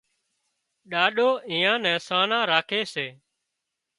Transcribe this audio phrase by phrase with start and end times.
[0.91, 3.07] ڏاڏو ايئان نين سانان راکي سي